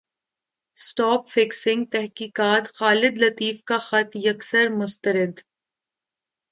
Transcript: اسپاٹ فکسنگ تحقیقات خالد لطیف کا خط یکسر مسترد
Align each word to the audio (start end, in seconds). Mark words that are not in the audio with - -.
اسپاٹ 0.77 1.21
فکسنگ 1.33 1.85
تحقیقات 1.91 2.63
خالد 2.75 3.13
لطیف 3.23 3.57
کا 3.67 3.77
خط 3.87 4.09
یکسر 4.25 4.65
مسترد 4.79 5.35